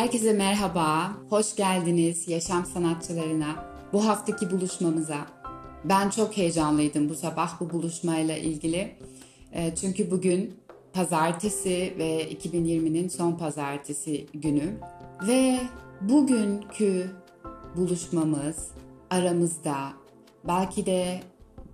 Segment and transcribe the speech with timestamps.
[0.00, 5.26] Herkese merhaba, hoş geldiniz yaşam sanatçılarına, bu haftaki buluşmamıza.
[5.84, 8.96] Ben çok heyecanlıydım bu sabah bu buluşmayla ilgili.
[9.52, 10.54] E, çünkü bugün
[10.92, 14.76] pazartesi ve 2020'nin son pazartesi günü.
[15.26, 15.60] Ve
[16.00, 17.10] bugünkü
[17.76, 18.68] buluşmamız
[19.10, 19.92] aramızda
[20.44, 21.20] belki de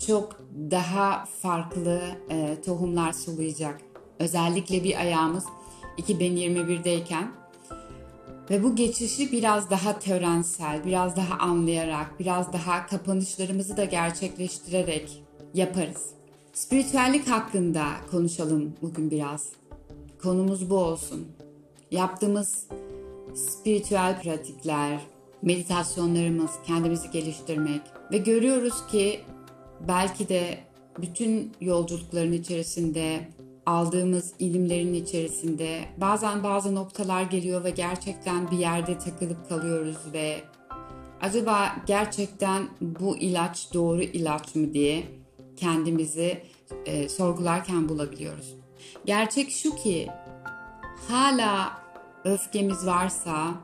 [0.07, 0.41] çok
[0.71, 2.01] daha farklı
[2.31, 3.81] e, tohumlar sulayacak.
[4.19, 5.45] Özellikle bir ayağımız
[5.99, 7.46] 2021'deyken
[8.51, 15.23] ve bu geçişi biraz daha törensel, biraz daha anlayarak, biraz daha kapanışlarımızı da gerçekleştirerek
[15.55, 16.07] yaparız.
[16.53, 19.49] Spiritüellik hakkında konuşalım bugün biraz.
[20.23, 21.27] Konumuz bu olsun.
[21.91, 22.67] Yaptığımız
[23.35, 25.01] spiritüel pratikler,
[25.43, 27.81] meditasyonlarımız, kendimizi geliştirmek
[28.13, 29.21] ve görüyoruz ki
[29.89, 30.59] belki de
[30.99, 33.29] bütün yolculukların içerisinde
[33.67, 40.41] aldığımız ilimlerin içerisinde bazen bazı noktalar geliyor ve gerçekten bir yerde takılıp kalıyoruz ve
[41.21, 45.05] acaba gerçekten bu ilaç doğru ilaç mı diye
[45.57, 46.43] kendimizi
[46.87, 48.55] e, sorgularken bulabiliyoruz.
[49.05, 50.09] Gerçek şu ki
[51.09, 51.83] hala
[52.25, 53.55] öfkemiz varsa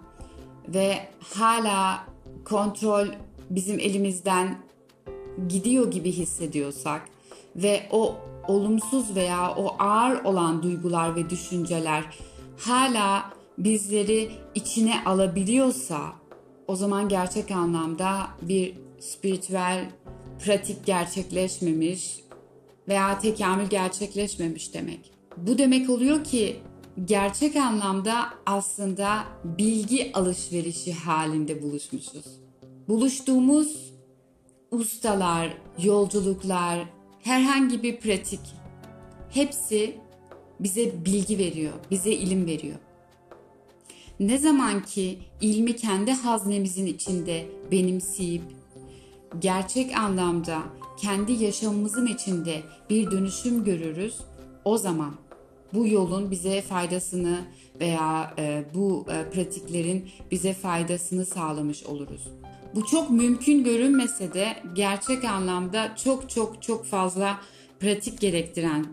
[0.68, 2.06] ve hala
[2.44, 3.06] kontrol
[3.50, 4.58] bizim elimizden
[5.48, 7.02] gidiyor gibi hissediyorsak
[7.56, 8.16] ve o
[8.48, 12.04] olumsuz veya o ağır olan duygular ve düşünceler
[12.58, 16.00] hala bizleri içine alabiliyorsa
[16.68, 19.90] o zaman gerçek anlamda bir spiritüel
[20.44, 22.20] pratik gerçekleşmemiş
[22.88, 25.12] veya tekamül gerçekleşmemiş demek.
[25.36, 26.56] Bu demek oluyor ki
[27.04, 32.24] gerçek anlamda aslında bilgi alışverişi halinde buluşmuşuz.
[32.88, 33.92] Buluştuğumuz
[34.70, 36.78] ustalar, yolculuklar,
[37.22, 38.40] herhangi bir pratik
[39.30, 39.96] hepsi
[40.60, 42.78] bize bilgi veriyor, bize ilim veriyor.
[44.20, 48.42] Ne zaman ki ilmi kendi haznemizin içinde benimseyip
[49.38, 50.62] gerçek anlamda
[51.00, 54.18] kendi yaşamımızın içinde bir dönüşüm görürüz,
[54.64, 55.14] o zaman
[55.74, 57.40] bu yolun bize faydasını
[57.80, 62.28] veya e, bu e, pratiklerin bize faydasını sağlamış oluruz.
[62.74, 67.40] Bu çok mümkün görünmese de gerçek anlamda çok çok çok fazla
[67.80, 68.86] pratik gerektiren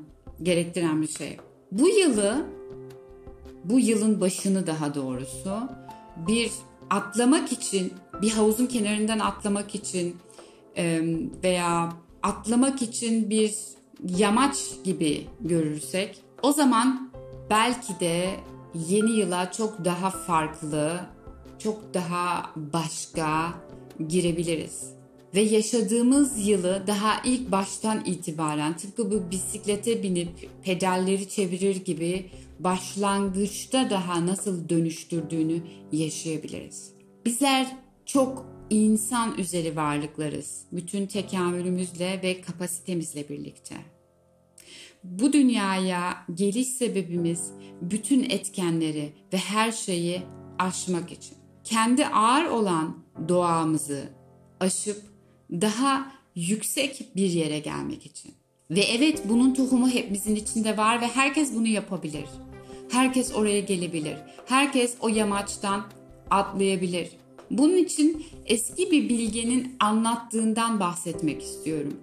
[0.43, 1.37] gerektiren bir şey.
[1.71, 2.45] Bu yılı
[3.63, 5.59] bu yılın başını daha doğrusu
[6.27, 6.51] bir
[6.89, 10.15] atlamak için bir havuzun kenarından atlamak için
[11.43, 13.55] veya atlamak için bir
[14.17, 17.11] yamaç gibi görürsek o zaman
[17.49, 18.29] belki de
[18.89, 20.99] yeni yıla çok daha farklı,
[21.59, 23.53] çok daha başka
[24.07, 24.99] girebiliriz.
[25.35, 33.89] Ve yaşadığımız yılı daha ilk baştan itibaren tıpkı bu bisiklete binip pedalleri çevirir gibi başlangıçta
[33.89, 35.61] daha nasıl dönüştürdüğünü
[35.91, 36.91] yaşayabiliriz.
[37.25, 37.67] Bizler
[38.05, 40.65] çok insan üzeri varlıklarız.
[40.71, 43.75] Bütün tekamülümüzle ve kapasitemizle birlikte.
[45.03, 50.21] Bu dünyaya geliş sebebimiz bütün etkenleri ve her şeyi
[50.59, 51.38] aşmak için.
[51.69, 52.97] Kendi ağır olan
[53.27, 54.09] doğamızı
[54.59, 55.01] aşıp
[55.51, 58.33] daha yüksek bir yere gelmek için.
[58.71, 62.25] Ve evet bunun tohumu hepimizin içinde var ve herkes bunu yapabilir.
[62.91, 64.17] Herkes oraya gelebilir.
[64.45, 65.85] Herkes o yamaçtan
[66.29, 67.09] atlayabilir.
[67.51, 71.99] Bunun için eski bir bilgenin anlattığından bahsetmek istiyorum.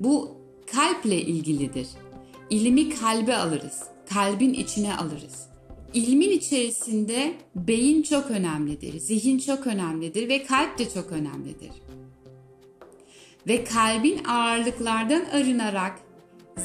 [0.00, 0.36] Bu
[0.72, 1.88] kalple ilgilidir.
[2.50, 3.82] İlmi kalbe alırız.
[4.08, 5.51] Kalbin içine alırız.
[5.94, 11.70] İlmin içerisinde beyin çok önemlidir, zihin çok önemlidir ve kalp de çok önemlidir.
[13.46, 15.98] Ve kalbin ağırlıklardan arınarak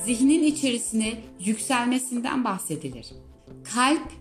[0.05, 3.07] zihnin içerisine yükselmesinden bahsedilir.
[3.73, 4.11] Kalp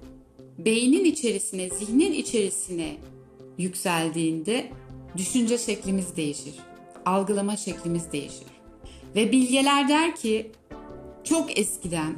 [0.58, 2.96] beynin içerisine, zihnin içerisine
[3.58, 4.70] yükseldiğinde
[5.16, 6.54] düşünce şeklimiz değişir.
[7.04, 8.46] Algılama şeklimiz değişir.
[9.14, 10.50] Ve bilgeler der ki
[11.24, 12.16] çok eskiden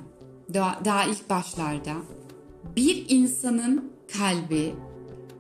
[0.54, 1.92] daha, ilk başlarda
[2.78, 4.74] bir insanın kalbi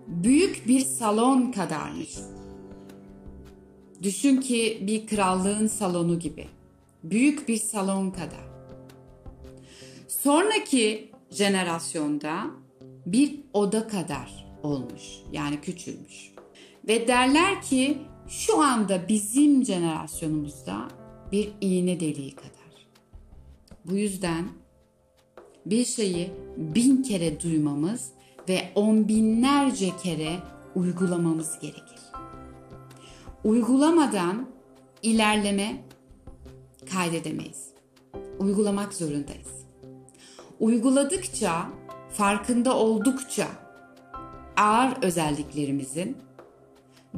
[0.06, 2.14] büyük bir salon kadarmış.
[4.02, 6.48] Düşün ki bir krallığın salonu gibi.
[7.04, 8.48] Büyük bir salon kadar.
[10.08, 12.46] Sonraki jenerasyonda
[13.06, 15.02] bir oda kadar olmuş.
[15.32, 16.32] Yani küçülmüş.
[16.88, 17.98] Ve derler ki
[18.28, 20.88] şu anda bizim jenerasyonumuzda
[21.32, 22.86] bir iğne deliği kadar.
[23.84, 24.48] Bu yüzden
[25.70, 28.10] bir şeyi bin kere duymamız
[28.48, 30.36] ve on binlerce kere
[30.74, 31.98] uygulamamız gerekir.
[33.44, 34.46] Uygulamadan
[35.02, 35.84] ilerleme
[36.92, 37.68] kaydedemeyiz.
[38.38, 39.48] Uygulamak zorundayız.
[40.60, 41.66] Uyguladıkça,
[42.12, 43.48] farkında oldukça
[44.56, 46.16] ağır özelliklerimizin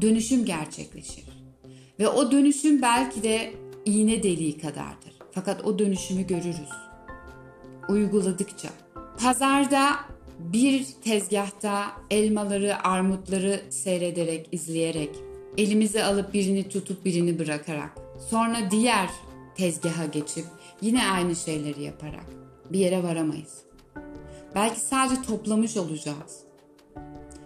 [0.01, 1.25] dönüşüm gerçekleşir.
[1.99, 3.53] Ve o dönüşüm belki de
[3.85, 5.13] iğne deliği kadardır.
[5.33, 6.90] Fakat o dönüşümü görürüz.
[7.91, 8.69] Uyguladıkça.
[9.19, 9.91] Pazarda
[10.39, 15.11] bir tezgahta elmaları, armutları seyrederek, izleyerek,
[15.59, 17.91] elimize alıp birini tutup birini bırakarak,
[18.31, 19.11] sonra diğer
[19.57, 20.45] tezgaha geçip
[20.81, 22.27] yine aynı şeyleri yaparak
[22.73, 23.59] bir yere varamayız.
[24.55, 26.41] Belki sadece toplamış olacağız.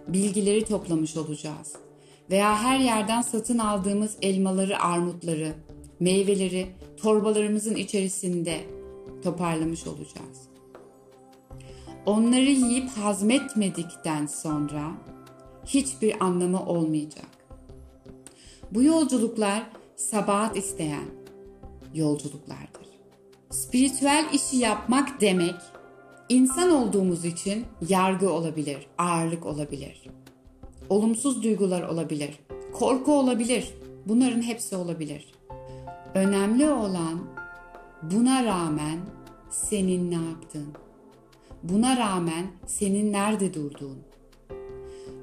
[0.08, 1.72] Bilgileri toplamış olacağız.
[2.30, 5.52] Veya her yerden satın aldığımız elmaları, armutları,
[6.00, 6.66] meyveleri
[6.96, 8.60] torbalarımızın içerisinde
[9.24, 10.48] toparlamış olacağız.
[12.06, 14.92] Onları yiyip hazmetmedikten sonra
[15.66, 17.28] hiçbir anlamı olmayacak.
[18.70, 19.62] Bu yolculuklar
[19.96, 21.04] sabahat isteyen
[21.94, 22.84] yolculuklardır.
[23.50, 25.54] Spiritüel işi yapmak demek
[26.28, 30.02] insan olduğumuz için yargı olabilir, ağırlık olabilir.
[30.88, 32.38] Olumsuz duygular olabilir,
[32.72, 33.74] korku olabilir.
[34.06, 35.34] Bunların hepsi olabilir.
[36.14, 37.18] Önemli olan
[38.02, 38.98] buna rağmen
[39.54, 40.68] senin ne yaptığın.
[41.62, 43.98] Buna rağmen senin nerede durduğun.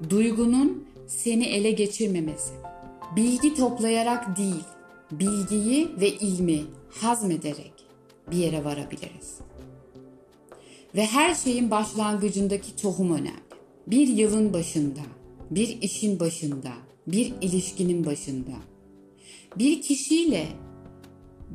[0.09, 2.53] Duygunun seni ele geçirmemesi.
[3.15, 4.63] Bilgi toplayarak değil,
[5.11, 7.73] bilgiyi ve ilmi hazmederek
[8.31, 9.37] bir yere varabiliriz.
[10.95, 13.41] Ve her şeyin başlangıcındaki tohum önemli.
[13.87, 15.01] Bir yılın başında,
[15.51, 16.71] bir işin başında,
[17.07, 18.55] bir ilişkinin başında,
[19.57, 20.47] bir kişiyle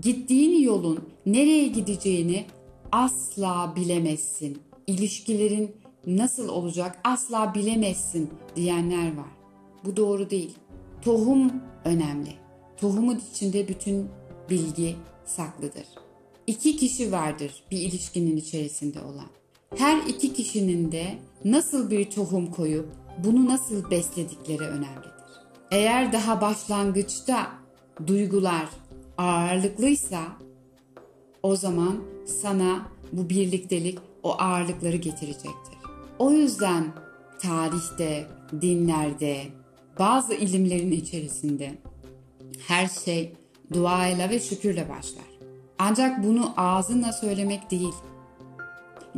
[0.02, 2.44] gittiğin yolun nereye gideceğini
[2.92, 4.58] asla bilemezsin.
[4.86, 9.30] İlişkilerin nasıl olacak asla bilemezsin diyenler var.
[9.84, 10.54] Bu doğru değil.
[11.02, 11.52] Tohum
[11.84, 12.34] önemli.
[12.76, 14.08] Tohumun içinde bütün
[14.50, 15.86] bilgi saklıdır.
[16.46, 19.26] İki kişi vardır bir ilişkinin içerisinde olan.
[19.76, 22.88] Her iki kişinin de nasıl bir tohum koyup
[23.24, 25.16] bunu nasıl besledikleri önemlidir.
[25.70, 27.46] Eğer daha başlangıçta
[28.06, 28.68] duygular
[29.18, 30.22] ağırlıklıysa
[31.46, 31.96] o zaman
[32.42, 35.76] sana bu birliktelik o ağırlıkları getirecektir.
[36.18, 36.84] O yüzden
[37.42, 38.26] tarihte,
[38.60, 39.42] dinlerde,
[39.98, 41.78] bazı ilimlerin içerisinde
[42.66, 43.32] her şey
[43.72, 45.24] duayla ve şükürle başlar.
[45.78, 47.94] Ancak bunu ağzınla söylemek değil.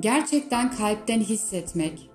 [0.00, 2.10] Gerçekten kalpten hissetmek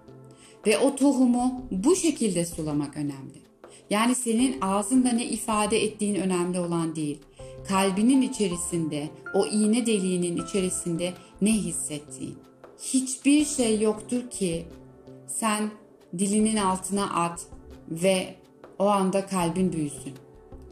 [0.67, 3.43] ve o tohumu bu şekilde sulamak önemli.
[3.89, 7.19] Yani senin ağzında ne ifade ettiğin önemli olan değil.
[7.67, 12.37] Kalbinin içerisinde, o iğne deliğinin içerisinde ne hissettiğin.
[12.79, 14.65] Hiçbir şey yoktur ki
[15.27, 15.71] sen
[16.17, 17.45] dilinin altına at
[17.89, 18.35] ve
[18.79, 20.13] o anda kalbin büyüsün.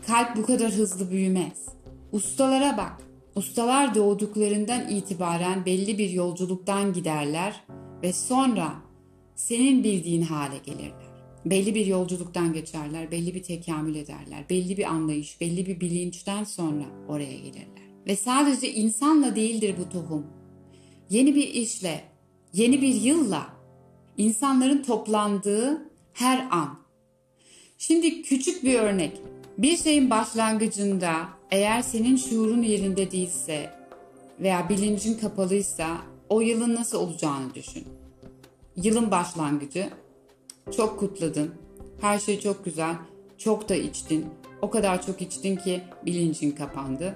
[0.07, 1.65] Kalp bu kadar hızlı büyümez.
[2.11, 2.97] Ustalara bak.
[3.35, 7.63] Ustalar doğduklarından itibaren belli bir yolculuktan giderler
[8.03, 8.73] ve sonra
[9.35, 11.00] senin bildiğin hale gelirler.
[11.45, 16.83] Belli bir yolculuktan geçerler, belli bir tekamül ederler, belli bir anlayış, belli bir bilinçten sonra
[17.07, 17.65] oraya gelirler.
[18.07, 20.25] Ve sadece insanla değildir bu tohum.
[21.09, 22.03] Yeni bir işle,
[22.53, 23.47] yeni bir yılla,
[24.17, 26.79] insanların toplandığı her an.
[27.77, 29.21] Şimdi küçük bir örnek.
[29.57, 31.13] Bir şeyin başlangıcında
[31.51, 33.69] eğer senin şuurun yerinde değilse
[34.39, 35.97] veya bilincin kapalıysa
[36.29, 37.83] o yılın nasıl olacağını düşün.
[38.75, 39.89] Yılın başlangıcı
[40.77, 41.51] çok kutladın.
[42.01, 42.95] Her şey çok güzel.
[43.37, 44.25] Çok da içtin.
[44.61, 47.15] O kadar çok içtin ki bilincin kapandı.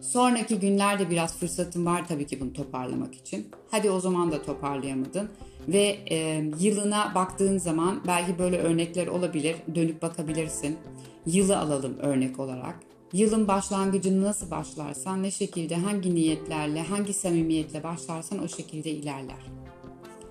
[0.00, 3.48] Sonraki günlerde biraz fırsatın var tabii ki bunu toparlamak için.
[3.70, 5.30] Hadi o zaman da toparlayamadın.
[5.68, 9.56] Ve e, yılına baktığın zaman belki böyle örnekler olabilir.
[9.74, 10.78] Dönüp bakabilirsin.
[11.26, 12.74] Yılı alalım örnek olarak.
[13.12, 19.61] Yılın başlangıcını nasıl başlarsan, ne şekilde, hangi niyetlerle, hangi samimiyetle başlarsan o şekilde ilerler.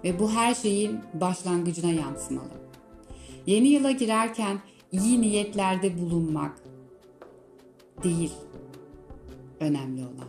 [0.04, 2.62] Ve bu her şeyin başlangıcına yansımalı.
[3.46, 4.60] Yeni yıla girerken
[4.92, 6.64] iyi niyetlerde bulunmak
[8.04, 8.32] değil
[9.60, 10.28] önemli olan.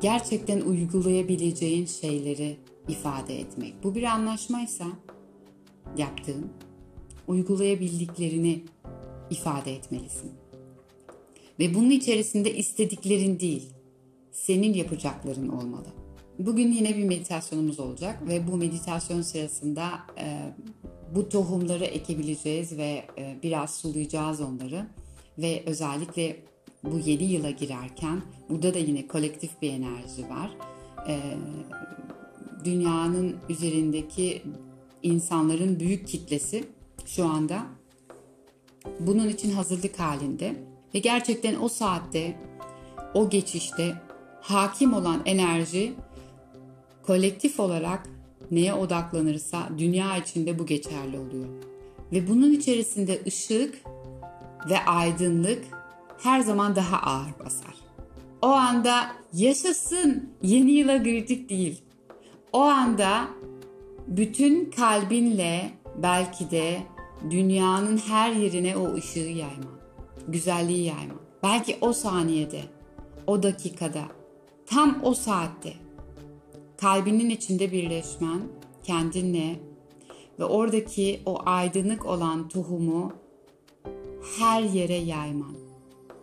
[0.00, 2.56] Gerçekten uygulayabileceğin şeyleri
[2.88, 3.74] ifade etmek.
[3.84, 4.84] Bu bir anlaşmaysa
[5.96, 6.52] yaptığın,
[7.26, 8.64] uygulayabildiklerini
[9.30, 10.32] ifade etmelisin.
[11.58, 13.72] Ve bunun içerisinde istediklerin değil,
[14.32, 15.97] senin yapacakların olmalı.
[16.38, 20.52] Bugün yine bir meditasyonumuz olacak ve bu meditasyon sırasında e,
[21.14, 24.86] bu tohumları ekebileceğiz ve e, biraz sulayacağız onları.
[25.38, 26.36] Ve özellikle
[26.84, 30.50] bu yeni yıla girerken burada da yine kolektif bir enerji var.
[31.08, 31.20] E,
[32.64, 34.42] dünyanın üzerindeki
[35.02, 36.64] insanların büyük kitlesi
[37.06, 37.66] şu anda
[39.00, 40.56] bunun için hazırlık halinde
[40.94, 42.36] ve gerçekten o saatte
[43.14, 43.94] o geçişte
[44.40, 45.94] hakim olan enerji
[47.08, 48.08] kolektif olarak
[48.50, 51.48] neye odaklanırsa dünya içinde bu geçerli oluyor.
[52.12, 53.74] Ve bunun içerisinde ışık
[54.70, 55.64] ve aydınlık
[56.18, 57.74] her zaman daha ağır basar.
[58.42, 61.82] O anda yaşasın yeni yıla girdik değil.
[62.52, 63.28] O anda
[64.06, 65.70] bütün kalbinle
[66.02, 66.78] belki de
[67.30, 69.72] dünyanın her yerine o ışığı yayma,
[70.28, 71.14] güzelliği yayma.
[71.42, 72.60] Belki o saniyede,
[73.26, 74.02] o dakikada,
[74.66, 75.87] tam o saatte
[76.80, 78.40] kalbinin içinde birleşmen
[78.84, 79.60] kendinle
[80.38, 83.12] ve oradaki o aydınlık olan tohumu
[84.38, 85.54] her yere yayman.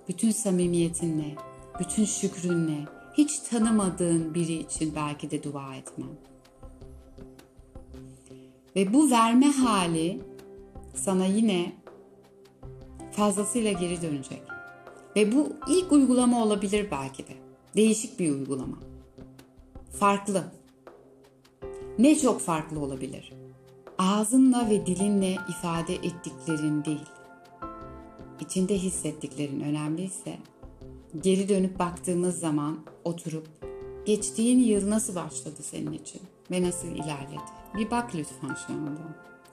[0.07, 1.35] Bütün samimiyetinle,
[1.79, 2.85] bütün şükrünle,
[3.17, 6.09] hiç tanımadığın biri için belki de dua etmen.
[8.75, 10.21] Ve bu verme hali
[10.95, 11.73] sana yine
[13.11, 14.41] fazlasıyla geri dönecek.
[15.15, 17.33] Ve bu ilk uygulama olabilir belki de.
[17.75, 18.94] Değişik bir uygulama.
[19.99, 20.43] Farklı.
[21.99, 23.33] Ne çok farklı olabilir?
[23.97, 27.05] Ağzınla ve dilinle ifade ettiklerin değil.
[28.39, 30.37] İçinde hissettiklerin önemliyse
[31.21, 33.47] geri dönüp baktığımız zaman oturup
[34.05, 36.21] geçtiğin yıl nasıl başladı senin için
[36.51, 37.41] ve nasıl ilerledi?
[37.77, 39.01] Bir bak lütfen şu anda.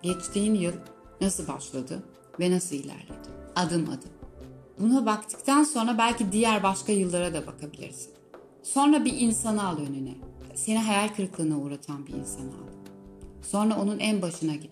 [0.03, 0.75] Geçtiğin yıl
[1.21, 2.03] nasıl başladı
[2.41, 3.29] ve nasıl ilerledi?
[3.57, 4.11] Adım adım.
[4.79, 8.13] Buna baktıktan sonra belki diğer başka yıllara da bakabilirsin.
[8.63, 10.32] Sonra bir insanı al önüne.
[10.55, 12.73] Seni hayal kırıklığına uğratan bir insanı al.
[13.43, 14.71] Sonra onun en başına git.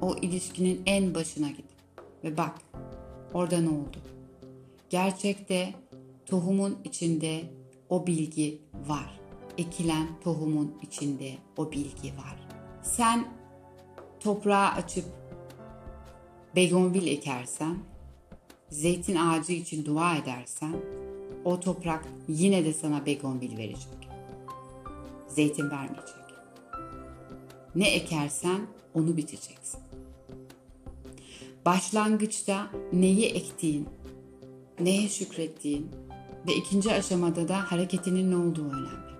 [0.00, 1.66] O ilişkinin en başına git.
[2.24, 2.54] Ve bak
[3.34, 3.98] orada ne oldu?
[4.90, 5.74] Gerçekte
[6.26, 7.42] tohumun içinde
[7.88, 9.20] o bilgi var.
[9.58, 12.48] Ekilen tohumun içinde o bilgi var.
[12.82, 13.28] Sen
[14.20, 15.04] toprağı açıp
[16.56, 17.78] begonvil ekersen,
[18.70, 20.76] zeytin ağacı için dua edersen,
[21.44, 24.05] o toprak yine de sana begonvil verecek.
[25.36, 26.16] Zeytin vermeyecek.
[27.74, 29.80] Ne ekersen onu biteceksin.
[31.66, 33.88] Başlangıçta neyi ektiğin,
[34.80, 35.90] neye şükrettiğin
[36.48, 39.16] ve ikinci aşamada da hareketinin ne olduğu önemli.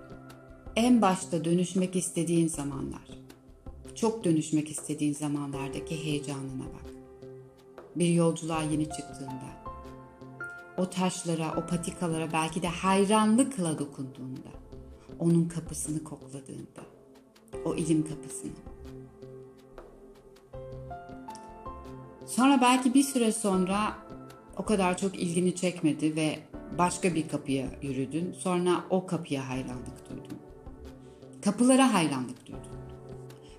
[0.76, 3.08] En başta dönüşmek istediğin zamanlar,
[3.94, 6.92] çok dönüşmek istediğin zamanlardaki heyecanına bak.
[7.96, 9.76] Bir yolculuğa yeni çıktığında,
[10.76, 14.65] o taşlara, o patikalara belki de hayranlıkla dokunduğunda,
[15.18, 16.82] onun kapısını kokladığında,
[17.64, 18.50] o ilim kapısını.
[22.26, 23.94] Sonra belki bir süre sonra
[24.56, 26.38] o kadar çok ilgini çekmedi ve
[26.78, 28.32] başka bir kapıya yürüdün.
[28.38, 30.38] Sonra o kapıya hayranlık duydun.
[31.44, 32.76] Kapılara hayranlık duydun.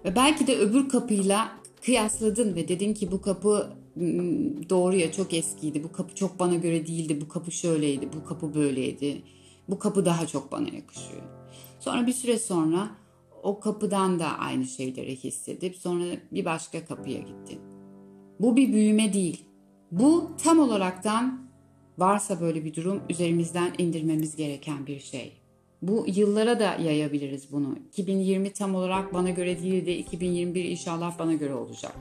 [0.06, 1.52] Ve belki de öbür kapıyla
[1.86, 3.70] kıyasladın ve dedin ki bu kapı
[4.70, 5.84] doğru ya çok eskiydi.
[5.84, 7.22] Bu kapı çok bana göre değildi.
[7.22, 8.10] Bu kapı şöyleydi.
[8.14, 9.22] Bu kapı böyleydi.
[9.70, 11.37] Bu kapı daha çok bana yakışıyor.
[11.88, 12.89] Sonra bir süre sonra
[13.44, 17.60] o kapıdan da aynı şeyleri hissedip sonra bir başka kapıya gittin.
[18.39, 19.46] Bu bir büyüme değil.
[19.91, 21.50] Bu tam olaraktan
[21.98, 25.34] varsa böyle bir durum üzerimizden indirmemiz gereken bir şey.
[25.82, 27.75] Bu yıllara da yayabiliriz bunu.
[27.89, 31.96] 2020 tam olarak bana göre değil de 2021 inşallah bana göre olacak.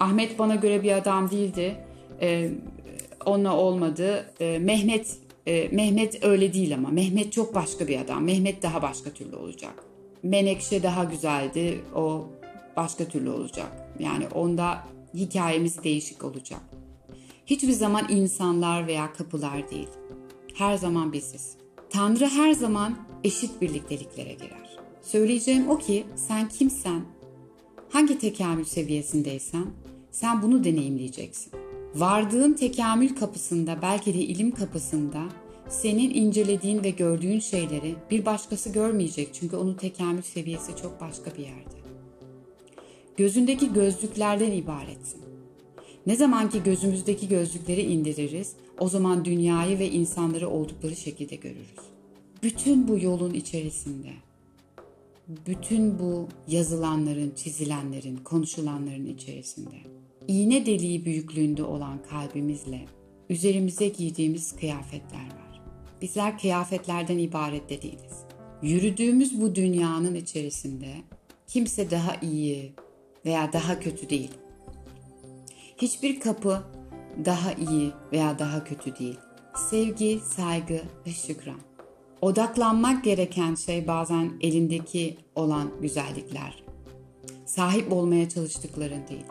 [0.00, 1.76] Ahmet bana göre bir adam değildi.
[2.20, 2.50] Ee,
[3.24, 4.26] onunla olmadı.
[4.40, 6.88] Ee, Mehmet e, Mehmet öyle değil ama.
[6.88, 8.24] Mehmet çok başka bir adam.
[8.24, 9.84] Mehmet daha başka türlü olacak.
[10.22, 11.80] Menekşe daha güzeldi.
[11.94, 12.26] O
[12.76, 13.72] başka türlü olacak.
[13.98, 14.84] Yani onda
[15.14, 16.60] hikayemiz değişik olacak.
[17.46, 19.88] Hiçbir zaman insanlar veya kapılar değil.
[20.54, 21.56] Her zaman biziz.
[21.90, 24.78] Tanrı her zaman eşit birlikteliklere girer.
[25.02, 27.04] Söyleyeceğim o ki sen kimsen,
[27.88, 29.66] hangi tekamül seviyesindeysen
[30.10, 31.52] sen bunu deneyimleyeceksin.
[31.96, 35.22] Vardığın tekamül kapısında belki de ilim kapısında
[35.68, 41.42] senin incelediğin ve gördüğün şeyleri bir başkası görmeyecek çünkü onun tekamül seviyesi çok başka bir
[41.42, 41.76] yerde.
[43.16, 45.20] Gözündeki gözlüklerden ibaretsin.
[46.06, 51.76] Ne zaman ki gözümüzdeki gözlükleri indiririz, o zaman dünyayı ve insanları oldukları şekilde görürüz.
[52.42, 54.12] Bütün bu yolun içerisinde,
[55.46, 59.95] bütün bu yazılanların, çizilenlerin, konuşulanların içerisinde,
[60.28, 62.84] iğne deliği büyüklüğünde olan kalbimizle
[63.30, 65.62] üzerimize giydiğimiz kıyafetler var.
[66.02, 68.26] Bizler kıyafetlerden ibaret de değiliz.
[68.62, 70.88] Yürüdüğümüz bu dünyanın içerisinde
[71.46, 72.72] kimse daha iyi
[73.24, 74.30] veya daha kötü değil.
[75.78, 76.62] Hiçbir kapı
[77.24, 79.18] daha iyi veya daha kötü değil.
[79.70, 81.60] Sevgi, saygı ve şükran.
[82.20, 86.64] Odaklanmak gereken şey bazen elindeki olan güzellikler.
[87.46, 89.26] Sahip olmaya çalıştıkların değil.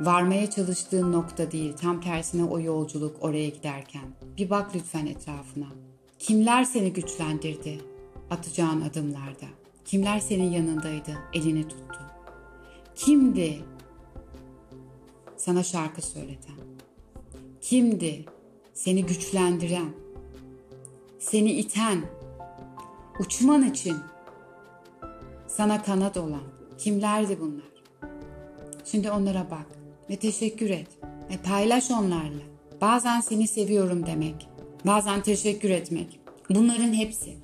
[0.00, 4.04] Varmaya çalıştığın nokta değil, tam tersine o yolculuk oraya giderken.
[4.36, 5.66] Bir bak lütfen etrafına.
[6.18, 7.80] Kimler seni güçlendirdi
[8.30, 9.46] atacağın adımlarda?
[9.84, 12.00] Kimler senin yanındaydı, elini tuttu?
[12.94, 13.58] Kimdi
[15.36, 16.56] sana şarkı söyleten?
[17.60, 18.24] Kimdi
[18.72, 19.88] seni güçlendiren,
[21.18, 22.04] seni iten,
[23.20, 23.96] uçman için
[25.46, 26.42] sana kanat olan
[26.78, 27.74] kimlerdi bunlar?
[28.84, 29.66] Şimdi onlara bak
[30.10, 30.88] ve teşekkür et
[31.30, 32.42] ve paylaş onlarla.
[32.80, 34.48] Bazen seni seviyorum demek,
[34.86, 36.20] bazen teşekkür etmek.
[36.50, 37.36] Bunların hepsi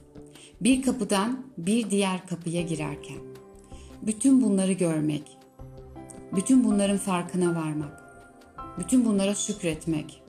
[0.61, 3.19] bir kapıdan bir diğer kapıya girerken
[4.02, 5.23] bütün bunları görmek,
[6.33, 8.02] bütün bunların farkına varmak,
[8.79, 10.23] bütün bunlara şükretmek.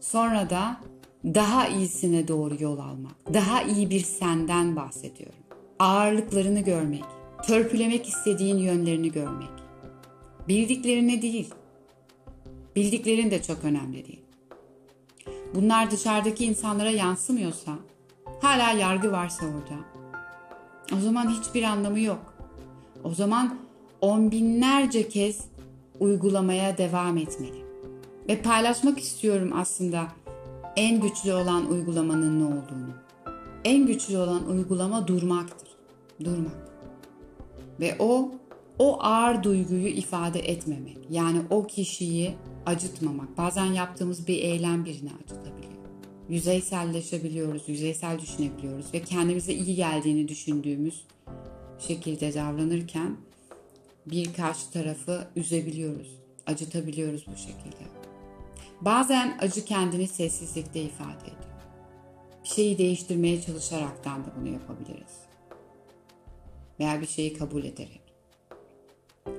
[0.00, 0.76] Sonra da
[1.24, 5.38] daha iyisine doğru yol almak, daha iyi bir senden bahsediyorum.
[5.78, 7.04] Ağırlıklarını görmek,
[7.46, 9.57] törpülemek istediğin yönlerini görmek.
[10.48, 11.54] Bildiklerini değil,
[12.76, 14.22] bildiklerin de çok önemli değil.
[15.54, 17.72] Bunlar dışarıdaki insanlara yansımıyorsa,
[18.40, 19.80] hala yargı varsa orada,
[20.96, 22.34] o zaman hiçbir anlamı yok.
[23.04, 23.58] O zaman
[24.00, 25.44] on binlerce kez
[26.00, 27.64] uygulamaya devam etmeli.
[28.28, 30.06] Ve paylaşmak istiyorum aslında
[30.76, 32.92] en güçlü olan uygulamanın ne olduğunu.
[33.64, 35.68] En güçlü olan uygulama durmaktır.
[36.24, 36.68] Durmak.
[37.80, 38.30] Ve o
[38.78, 40.98] o ağır duyguyu ifade etmemek.
[41.10, 42.34] Yani o kişiyi
[42.66, 43.38] acıtmamak.
[43.38, 45.72] Bazen yaptığımız bir eylem birini acıtabiliyor.
[46.28, 51.04] Yüzeyselleşebiliyoruz, yüzeysel düşünebiliyoruz ve kendimize iyi geldiğini düşündüğümüz
[51.78, 53.16] şekilde davranırken
[54.06, 57.88] bir karşı tarafı üzebiliyoruz, acıtabiliyoruz bu şekilde.
[58.80, 61.38] Bazen acı kendini sessizlikte ifade ediyor.
[62.44, 65.18] Bir şeyi değiştirmeye çalışaraktan da bunu yapabiliriz.
[66.80, 68.07] Veya bir şeyi kabul ederek.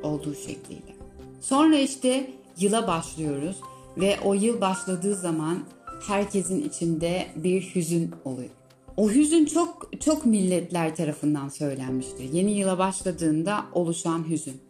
[0.03, 0.95] Olduğu şekliyle.
[1.41, 2.29] Sonra işte
[2.59, 3.57] yıla başlıyoruz
[3.97, 5.59] ve o yıl başladığı zaman
[6.07, 8.49] herkesin içinde bir hüzün oluyor.
[8.97, 12.33] O hüzün çok çok milletler tarafından söylenmiştir.
[12.33, 14.61] Yeni yıla başladığında oluşan hüzün.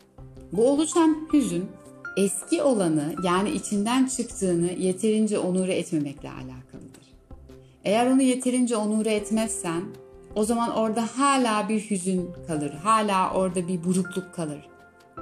[0.51, 1.65] Bu oluşan hüzün
[2.17, 7.03] eski olanı yani içinden çıktığını yeterince onure etmemekle alakalıdır.
[7.85, 9.83] Eğer onu yeterince onure etmezsen
[10.35, 12.71] o zaman orada hala bir hüzün kalır.
[12.71, 14.69] Hala orada bir burukluk kalır.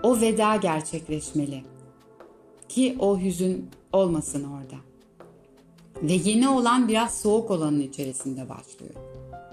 [0.04, 1.64] O veda gerçekleşmeli.
[2.70, 4.82] Ki o hüzün olmasın orada.
[6.02, 8.94] Ve yeni olan biraz soğuk olanın içerisinde başlıyor.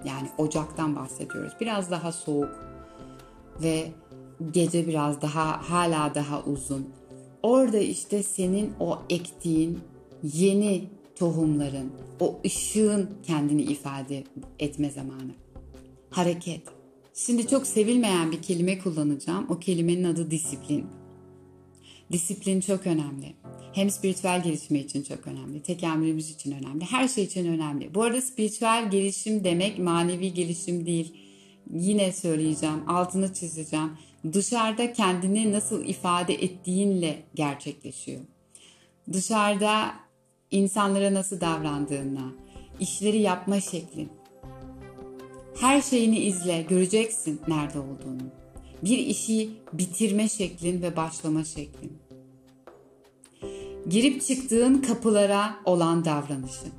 [0.05, 1.53] Yani ocaktan bahsediyoruz.
[1.61, 2.65] Biraz daha soğuk
[3.63, 3.93] ve
[4.51, 6.89] gece biraz daha hala daha uzun.
[7.43, 9.81] Orada işte senin o ektiğin
[10.23, 10.85] yeni
[11.17, 14.25] tohumların, o ışığın kendini ifade
[14.59, 15.31] etme zamanı.
[16.11, 16.63] Hareket.
[17.17, 19.47] Şimdi çok sevilmeyen bir kelime kullanacağım.
[19.51, 20.87] O kelimenin adı disiplin.
[22.13, 23.35] Disiplin çok önemli.
[23.73, 27.95] Hem spiritüel gelişme için çok önemli, tekamülümüz için önemli, her şey için önemli.
[27.95, 31.15] Bu arada spiritüel gelişim demek manevi gelişim değil.
[31.75, 33.91] Yine söyleyeceğim, altını çizeceğim.
[34.33, 38.21] Dışarıda kendini nasıl ifade ettiğinle gerçekleşiyor.
[39.13, 39.95] Dışarıda
[40.51, 42.33] insanlara nasıl davrandığına,
[42.81, 44.09] işleri yapma şeklin.
[45.61, 48.23] Her şeyini izle, göreceksin nerede olduğunu.
[48.83, 52.05] Bir işi bitirme şeklin ve başlama şeklin
[53.89, 56.73] girip çıktığın kapılara olan davranışın.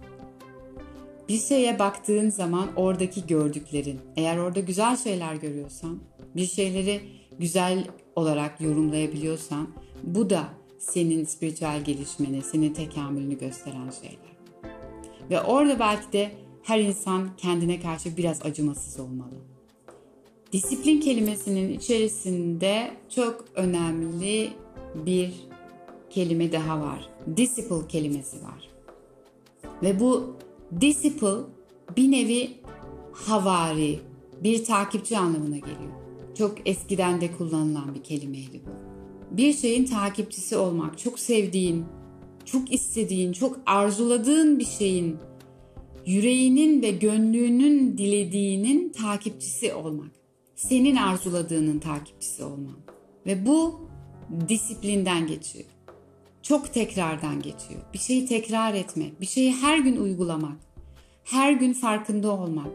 [1.30, 6.00] Bir şeye baktığın zaman oradaki gördüklerin, eğer orada güzel şeyler görüyorsan,
[6.36, 7.02] bir şeyleri
[7.40, 9.68] güzel olarak yorumlayabiliyorsan,
[10.04, 10.44] bu da
[10.80, 14.36] senin spiritüel gelişmeni, senin tekamülünü gösteren şeyler.
[15.30, 16.32] Ve orada belki de
[16.66, 19.36] her insan kendine karşı biraz acımasız olmalı.
[20.52, 24.50] Disiplin kelimesinin içerisinde çok önemli
[24.96, 25.34] bir
[26.10, 27.10] kelime daha var.
[27.38, 28.70] Disciple kelimesi var.
[29.84, 30.36] Ve bu
[30.82, 31.38] disciple
[31.98, 32.52] bir nevi
[33.14, 34.00] havari,
[34.44, 35.94] bir takipçi anlamına geliyor.
[36.38, 38.70] Çok eskiden de kullanılan bir kelimeydi bu.
[39.38, 41.86] Bir şeyin takipçisi olmak, çok sevdiğin,
[42.46, 45.18] çok istediğin, çok arzuladığın bir şeyin
[46.06, 50.12] yüreğinin ve gönlünün dilediğinin takipçisi olmak.
[50.56, 52.78] Senin arzuladığının takipçisi olman.
[53.26, 53.80] Ve bu
[54.50, 55.66] disiplinden geçiyor
[56.48, 57.82] çok tekrardan geçiyor.
[57.94, 60.58] Bir şeyi tekrar etmek, bir şeyi her gün uygulamak,
[61.24, 62.68] her gün farkında olmak,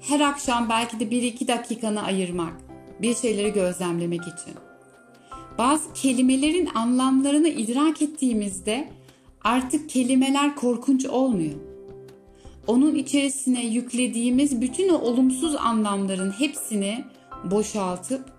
[0.00, 2.52] her akşam belki de bir iki dakikanı ayırmak,
[3.02, 4.54] bir şeyleri gözlemlemek için.
[5.58, 8.88] Bazı kelimelerin anlamlarını idrak ettiğimizde
[9.44, 11.71] artık kelimeler korkunç olmuyor.
[12.66, 17.04] Onun içerisine yüklediğimiz bütün o olumsuz anlamların hepsini
[17.50, 18.32] boşaltıp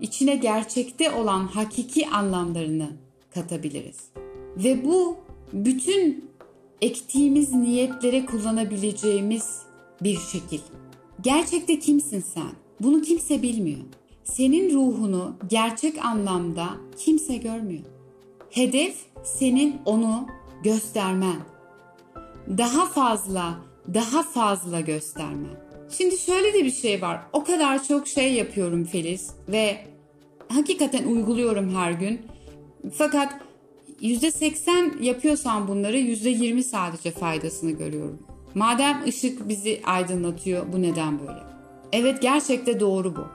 [0.00, 2.88] içine gerçekte olan hakiki anlamlarını
[3.34, 3.96] katabiliriz.
[4.56, 5.16] Ve bu
[5.52, 6.24] bütün
[6.80, 9.62] ektiğimiz niyetlere kullanabileceğimiz
[10.02, 10.60] bir şekil.
[11.20, 12.50] Gerçekte kimsin sen?
[12.80, 13.80] Bunu kimse bilmiyor.
[14.24, 17.84] Senin ruhunu gerçek anlamda kimse görmüyor.
[18.50, 20.26] Hedef senin onu
[20.62, 21.36] göstermen.
[22.48, 23.58] Daha fazla,
[23.94, 25.66] daha fazla göstermen.
[25.90, 27.20] Şimdi şöyle de bir şey var.
[27.32, 29.76] O kadar çok şey yapıyorum Filiz ve
[30.48, 32.20] hakikaten uyguluyorum her gün.
[32.94, 33.34] Fakat
[34.02, 38.18] %80 yapıyorsam bunları %20 sadece faydasını görüyorum.
[38.54, 41.40] Madem ışık bizi aydınlatıyor bu neden böyle?
[41.92, 43.26] Evet gerçekte doğru bu.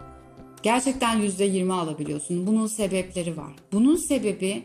[0.63, 2.47] Gerçekten %20 alabiliyorsun.
[2.47, 3.52] Bunun sebepleri var.
[3.71, 4.63] Bunun sebebi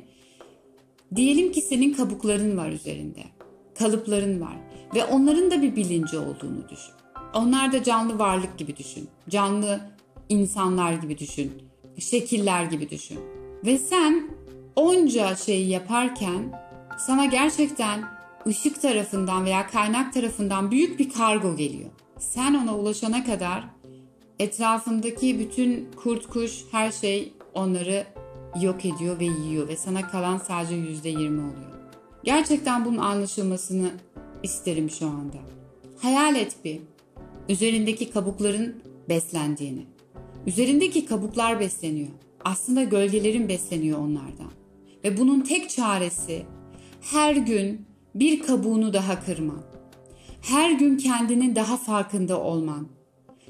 [1.17, 3.36] diyelim ki senin kabukların var üzerinde.
[3.79, 4.57] Kalıpların var
[4.95, 6.95] ve onların da bir bilinci olduğunu düşün.
[7.35, 9.09] Onlar da canlı varlık gibi düşün.
[9.29, 9.81] Canlı
[10.29, 11.53] insanlar gibi düşün.
[11.99, 13.19] Şekiller gibi düşün.
[13.67, 14.31] Ve sen
[14.77, 16.67] onca şeyi yaparken
[16.99, 18.05] sana gerçekten
[18.47, 21.91] ışık tarafından veya kaynak tarafından büyük bir kargo geliyor.
[22.19, 23.65] Sen ona ulaşana kadar
[24.39, 28.07] etrafındaki bütün kurt kuş her şey onları
[28.62, 31.76] yok ediyor ve yiyor ve sana kalan sadece yüzde yirmi oluyor.
[32.27, 33.91] Gerçekten bunun anlaşılmasını
[34.43, 35.37] isterim şu anda.
[35.99, 36.81] Hayal et bir
[37.49, 39.87] üzerindeki kabukların beslendiğini.
[40.47, 42.09] Üzerindeki kabuklar besleniyor.
[42.45, 44.51] Aslında gölgelerin besleniyor onlardan.
[45.05, 46.43] Ve bunun tek çaresi
[47.01, 49.62] her gün bir kabuğunu daha kırman.
[50.41, 52.89] Her gün kendinin daha farkında olman.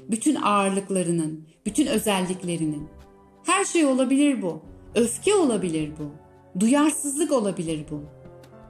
[0.09, 2.87] Bütün ağırlıklarının, bütün özelliklerinin.
[3.43, 4.61] Her şey olabilir bu.
[4.95, 6.11] Öfke olabilir bu.
[6.59, 8.03] Duyarsızlık olabilir bu.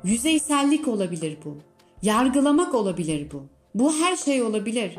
[0.03, 1.57] Yüzeysellik olabilir bu.
[2.01, 3.43] Yargılamak olabilir bu.
[3.75, 4.91] Bu her şey olabilir.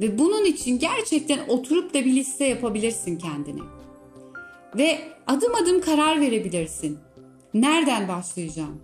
[0.00, 3.60] Ve bunun için gerçekten oturup da bir liste yapabilirsin kendine.
[4.76, 6.98] Ve adım adım karar verebilirsin.
[7.54, 8.80] Nereden başlayacağım?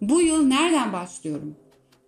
[0.00, 1.56] Bu yıl nereden başlıyorum?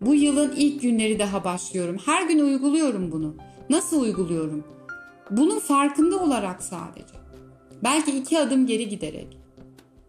[0.01, 1.97] Bu yılın ilk günleri daha başlıyorum.
[2.07, 3.35] Her gün uyguluyorum bunu.
[3.71, 4.65] Nasıl uyguluyorum?
[5.31, 7.15] Bunun farkında olarak sadece.
[7.85, 9.39] Belki iki adım geri giderek.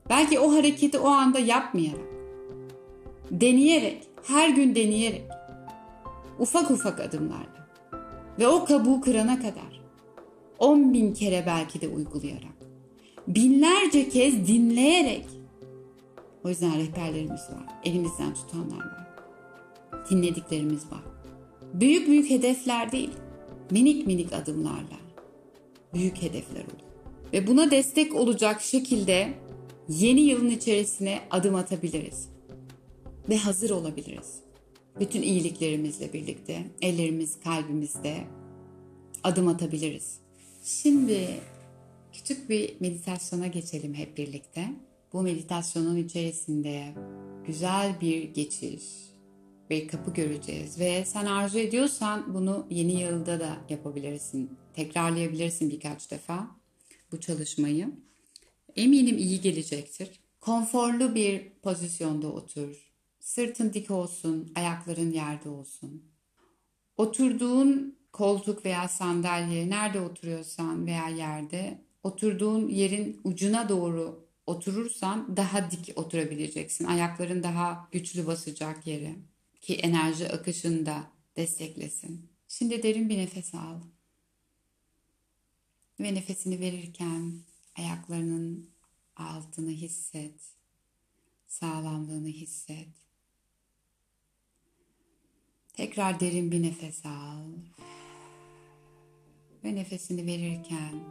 [0.10, 2.13] Belki o hareketi o anda yapmayarak.
[3.32, 5.24] Deneyerek, her gün deneyerek.
[6.40, 7.68] Ufak ufak adımlarla.
[8.40, 9.84] Ve o kabuğu kırana kadar.
[10.60, 12.54] 10 bin kere belki de uygulayarak.
[13.28, 15.26] Binlerce kez dinleyerek.
[16.44, 17.66] O yüzden rehberlerimiz var.
[17.86, 19.08] Elimizden tutanlar var.
[20.10, 21.04] Dinlediklerimiz var.
[21.74, 23.12] Büyük büyük hedefler değil.
[23.72, 24.98] Minik minik adımlarla.
[25.94, 26.84] Büyük hedefler olur.
[27.34, 29.34] Ve buna destek olacak şekilde
[29.90, 32.30] yeni yılın içerisine adım atabiliriz.
[33.30, 34.44] Ve hazır olabiliriz
[35.00, 38.24] bütün iyiliklerimizle birlikte ellerimiz kalbimizde
[39.24, 40.20] adım atabiliriz.
[40.64, 41.28] Şimdi
[42.14, 44.70] küçük bir meditasyona geçelim hep birlikte.
[45.14, 46.94] Bu meditasyonun içerisinde
[47.48, 48.84] güzel bir geçiş,
[49.70, 54.58] bir kapı göreceğiz ve sen arzu ediyorsan bunu yeni yılda da yapabilirsin.
[54.74, 56.48] Tekrarlayabilirsin birkaç defa
[57.12, 57.92] bu çalışmayı.
[58.76, 60.10] Eminim iyi gelecektir.
[60.40, 62.83] Konforlu bir pozisyonda otur
[63.24, 66.04] Sırtın dik olsun, ayakların yerde olsun.
[66.98, 75.94] Oturduğun koltuk veya sandalye nerede oturuyorsan veya yerde oturduğun yerin ucuna doğru oturursan daha dik
[75.96, 76.86] oturabileceksin.
[76.86, 79.16] Ayakların daha güçlü basacak yere
[79.62, 81.04] ki enerji akışını da
[81.36, 82.30] desteklesin.
[82.48, 83.82] Şimdi derin bir nefes al.
[86.00, 87.34] Ve nefesini verirken
[87.76, 88.70] ayaklarının
[89.16, 90.42] altını hisset.
[91.48, 93.03] Sağlamlığını hisset.
[95.74, 97.48] Tekrar derin bir nefes al.
[99.64, 101.04] Ve nefesini verirken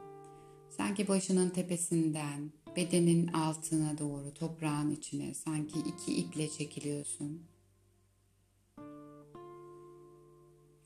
[0.70, 7.42] sanki başının tepesinden bedenin altına doğru toprağın içine sanki iki iple çekiliyorsun.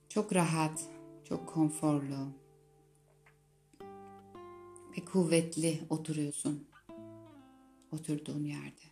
[0.08, 0.88] Çok rahat,
[1.24, 2.32] çok konforlu
[4.96, 6.66] ve kuvvetli oturuyorsun
[7.92, 8.86] oturduğun yerde.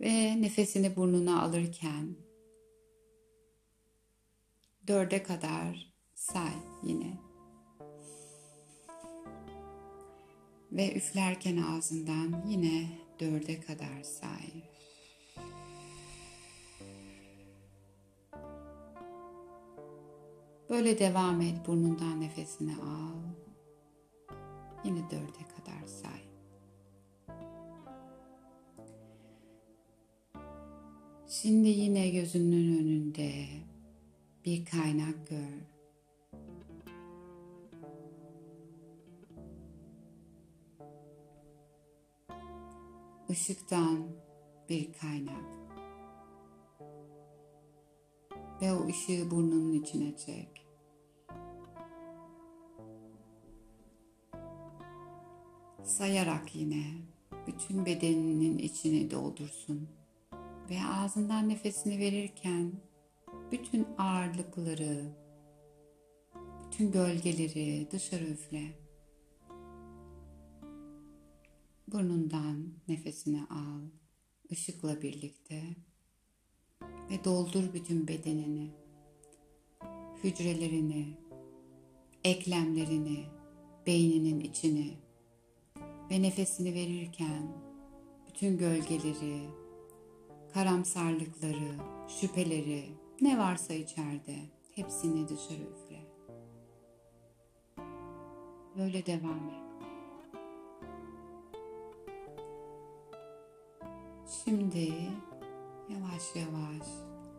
[0.00, 2.27] Ve nefesini burnuna alırken
[4.88, 7.18] dörde kadar say yine.
[10.72, 12.88] Ve üflerken ağzından yine
[13.20, 14.62] dörde kadar say.
[20.70, 21.66] Böyle devam et.
[21.66, 23.18] Burnundan nefesini al.
[24.84, 26.20] Yine dörde kadar say.
[31.28, 33.67] Şimdi yine gözünün önünde
[34.44, 35.78] bir kaynak gör.
[43.28, 44.08] Işıktan
[44.68, 45.44] bir kaynak.
[48.62, 50.66] Ve o ışığı burnunun içine çek.
[55.84, 56.84] Sayarak yine
[57.46, 59.88] bütün bedeninin içini doldursun
[60.70, 62.72] ve ağzından nefesini verirken
[63.52, 65.12] bütün ağırlıkları,
[66.66, 68.62] bütün gölgeleri dışarı üfle.
[71.92, 73.80] Burnundan nefesini al,
[74.52, 75.62] ışıkla birlikte
[76.82, 78.70] ve doldur bütün bedenini,
[80.24, 81.16] hücrelerini,
[82.24, 83.24] eklemlerini,
[83.86, 84.94] beyninin içini
[86.10, 87.48] ve nefesini verirken
[88.28, 89.40] bütün gölgeleri,
[90.54, 91.74] karamsarlıkları,
[92.08, 92.84] şüpheleri,
[93.20, 94.36] ne varsa içeride
[94.74, 96.08] hepsini dışarı üfle.
[98.78, 99.68] Böyle devam et.
[104.44, 104.92] Şimdi
[105.88, 106.88] yavaş yavaş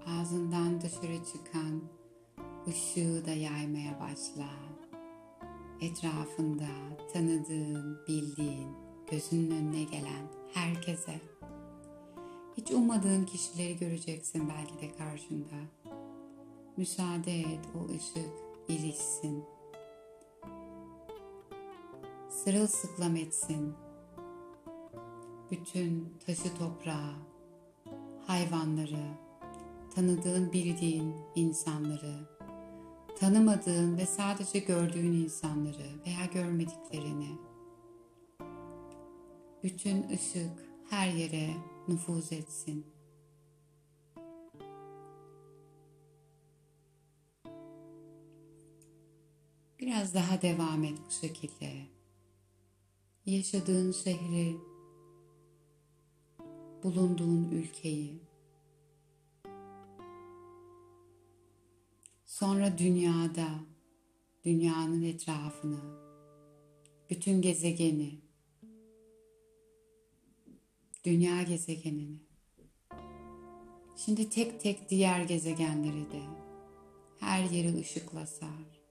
[0.08, 1.82] ağzından dışarı çıkan
[2.68, 4.50] ışığı da yaymaya başla.
[5.82, 6.68] Etrafında
[7.14, 8.70] tanıdığın, bildiğin,
[9.12, 11.29] gözünün önüne gelen herkese.
[12.60, 15.56] Hiç ummadığın kişileri göreceksin belki de karşında.
[16.78, 18.30] Müsaade et o ışık
[18.68, 19.44] ilişsin.
[22.30, 23.74] Sırılsıklam etsin.
[25.52, 27.14] Bütün taşı toprağı,
[28.28, 29.18] hayvanları,
[29.96, 32.30] tanıdığın bildiğin insanları,
[33.20, 37.38] tanımadığın ve sadece gördüğün insanları veya görmediklerini,
[39.64, 41.50] bütün ışık her yere
[41.90, 42.86] nüfuz etsin.
[49.80, 51.72] Biraz daha devam et bu şekilde.
[53.26, 54.58] Yaşadığın şehri,
[56.84, 58.20] bulunduğun ülkeyi,
[62.26, 63.50] sonra dünyada,
[64.46, 65.80] dünyanın etrafını,
[67.10, 68.29] bütün gezegeni,
[71.06, 72.20] dünya gezegenini,
[73.96, 76.22] şimdi tek tek diğer gezegenleri de
[77.20, 78.82] her yeri ışıkla sar.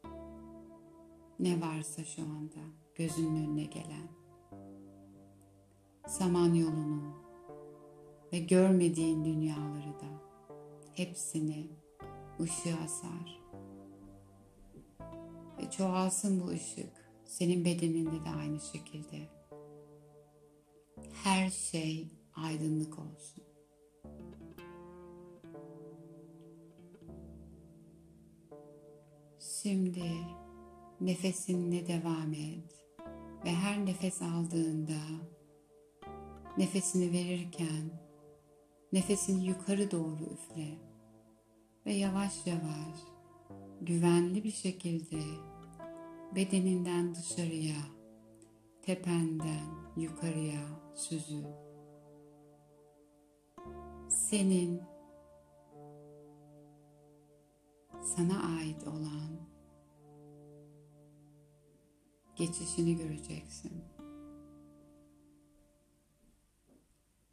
[1.38, 2.61] Ne varsa şu anda
[2.94, 4.09] gözünün önüne gelen,
[6.07, 7.03] Samanyolu'nu
[8.33, 10.23] ve görmediğin dünyaları da
[10.94, 11.66] hepsini
[12.40, 13.42] ışığa sar.
[15.59, 19.38] Ve çoğalsın bu ışık senin bedeninde de aynı şekilde.
[21.25, 23.45] Her şey aydınlık olsun.
[29.63, 30.13] Şimdi
[31.01, 32.85] nefesinle devam et
[33.45, 35.01] ve her nefes aldığında
[36.59, 37.91] nefesini verirken
[38.93, 40.79] nefesini yukarı doğru üfle
[41.87, 42.99] ve yavaş yavaş
[43.81, 45.21] güvenli bir şekilde
[46.35, 47.77] bedeninden dışarıya,
[48.83, 51.45] tependen yukarıya süzül.
[54.09, 54.83] Senin
[58.03, 59.49] sana ait olan
[62.37, 63.85] geçişini göreceksin.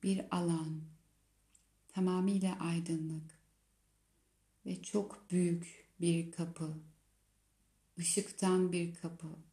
[0.04, 0.82] Bir alan,
[1.88, 3.40] tamamıyla aydınlık
[4.66, 6.74] ve çok büyük bir kapı,
[8.00, 9.45] ışıktan bir kapı.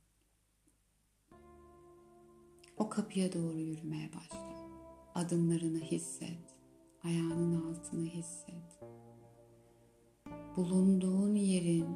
[2.83, 4.38] O kapıya doğru yürümeye başla.
[5.14, 6.57] Adımlarını hisset,
[7.05, 8.81] ayağının altını hisset.
[10.57, 11.87] Bulunduğun yerin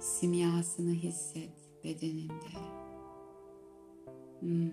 [0.00, 2.58] simyasını hisset bedeninde.
[4.40, 4.70] Hmm.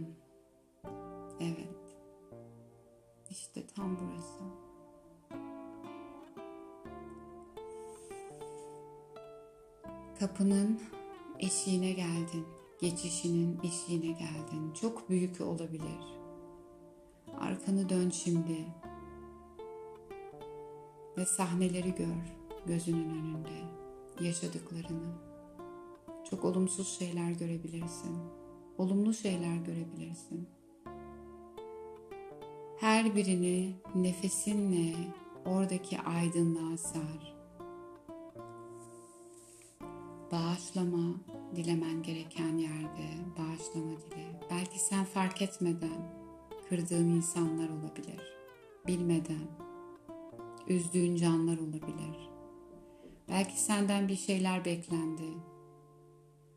[1.40, 1.98] Evet.
[3.30, 4.44] İşte tam burası.
[10.20, 10.80] Kapının
[11.40, 12.55] eşiğine geldin.
[12.82, 14.74] Geçişinin eşiğine geldin.
[14.82, 16.16] Çok büyük olabilir.
[17.40, 18.66] Arkanı dön şimdi.
[21.18, 22.36] Ve sahneleri gör
[22.66, 23.66] gözünün önünde.
[24.22, 25.16] Yaşadıklarını.
[26.30, 28.18] Çok olumsuz şeyler görebilirsin.
[28.78, 30.48] Olumlu şeyler görebilirsin.
[32.80, 34.96] Her birini nefesinle
[35.46, 37.36] oradaki aydınlığa sar.
[40.32, 41.16] Bağışlama
[41.56, 44.40] dilemen gereken yerde bağışlama dile.
[44.52, 46.16] Belki sen fark etmeden
[46.70, 48.22] kırdığın insanlar olabilir.
[48.88, 49.48] Bilmeden
[50.68, 52.30] üzdüğün canlar olabilir.
[53.30, 55.34] Belki senden bir şeyler beklendi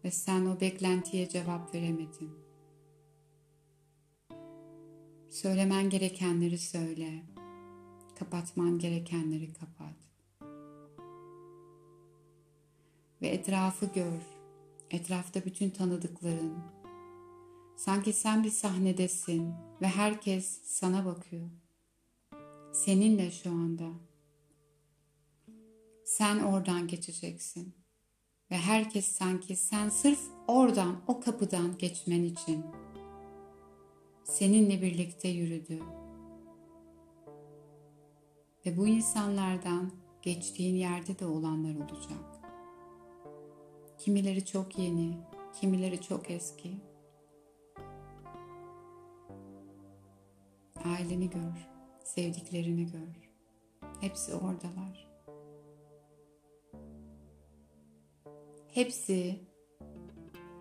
[0.04, 2.30] ve sen o beklentiye cevap veremedin.
[5.30, 7.22] Söylemen gerekenleri söyle.
[8.18, 9.94] Kapatman gerekenleri kapat.
[13.22, 14.37] Ve etrafı gör.
[14.90, 16.54] Etrafta bütün tanıdıkların,
[17.78, 21.50] Sanki sen bir sahnedesin ve herkes sana bakıyor.
[22.72, 23.90] Seninle şu anda.
[26.04, 27.74] Sen oradan geçeceksin.
[28.50, 32.64] Ve herkes sanki sen sırf oradan, o kapıdan geçmen için
[34.24, 35.82] seninle birlikte yürüdü.
[38.66, 42.37] Ve bu insanlardan geçtiğin yerde de olanlar olacak.
[43.98, 45.18] Kimileri çok yeni,
[45.60, 46.76] kimileri çok eski.
[50.84, 51.68] Aileni gör,
[52.04, 53.30] sevdiklerini gör.
[54.00, 55.08] Hepsi oradalar.
[58.68, 59.40] Hepsi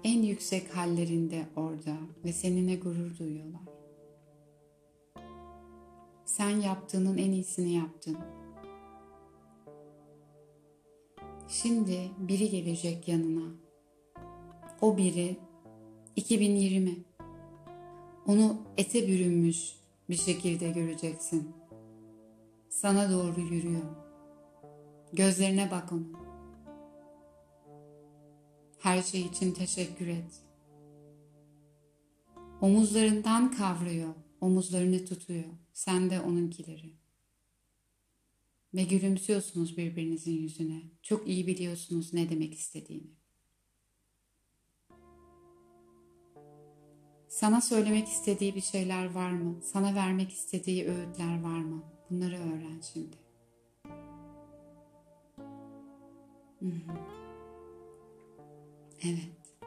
[0.03, 3.61] en yüksek hallerinde orada ve seninle gurur duyuyorlar.
[6.25, 8.17] Sen yaptığının en iyisini yaptın.
[11.49, 13.51] Şimdi biri gelecek yanına.
[14.81, 15.37] O biri
[16.15, 16.95] 2020.
[18.25, 19.73] Onu ete bürünmüş
[20.09, 21.55] bir şekilde göreceksin.
[22.69, 23.81] Sana doğru yürüyor.
[25.13, 26.17] Gözlerine bak onun.
[28.79, 30.43] Her şey için teşekkür et.
[32.61, 35.45] Omuzlarından kavrıyor, omuzlarını tutuyor.
[35.73, 36.93] Sen de onunkileri.
[38.77, 40.81] Ve gülümsüyorsunuz birbirinizin yüzüne.
[41.03, 43.07] Çok iyi biliyorsunuz ne demek istediğini.
[47.27, 49.61] Sana söylemek istediği bir şeyler var mı?
[49.63, 51.83] Sana vermek istediği öğütler var mı?
[52.09, 53.17] Bunları öğren şimdi.
[59.03, 59.57] Evet.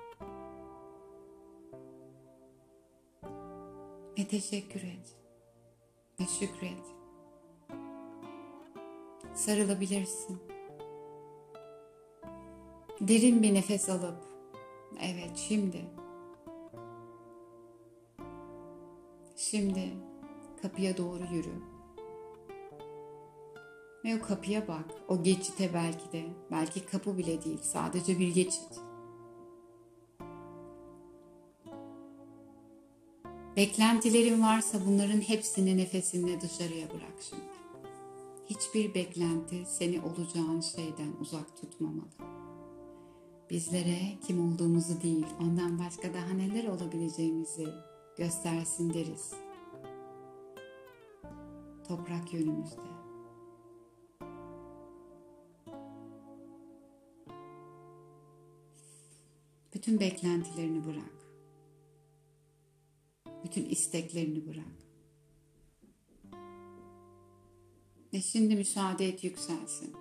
[4.19, 5.17] Ve teşekkür et.
[6.21, 7.00] Ve şükret.
[9.35, 10.39] Sarılabilirsin.
[13.01, 14.25] Derin bir nefes alıp,
[15.01, 15.85] evet şimdi
[19.51, 19.91] Şimdi
[20.63, 21.53] kapıya doğru yürü.
[24.05, 24.85] Ve o kapıya bak.
[25.09, 26.25] O geçite belki de.
[26.51, 27.59] Belki kapı bile değil.
[27.63, 28.81] Sadece bir geçit.
[33.57, 37.60] Beklentilerin varsa bunların hepsini nefesinle dışarıya bırak şimdi.
[38.51, 42.11] Hiçbir beklenti seni olacağın şeyden uzak tutmamalı.
[43.51, 47.69] Bizlere kim olduğumuzu değil, ondan başka daha neler olabileceğimizi
[48.17, 49.33] göstersin deriz.
[51.89, 52.81] Toprak yönümüzde.
[59.75, 61.29] Bütün beklentilerini bırak.
[63.45, 64.90] Bütün isteklerini bırak.
[68.13, 69.95] Ve şimdi müsaade et yükselsin.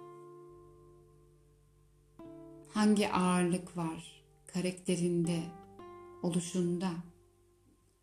[2.74, 5.40] Hangi ağırlık var karakterinde,
[6.24, 6.90] oluşunda?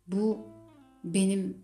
[0.07, 0.39] Bu
[1.03, 1.63] benim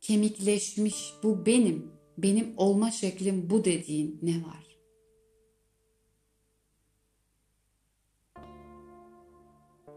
[0.00, 4.64] kemikleşmiş, bu benim, benim olma şeklim bu dediğin ne var?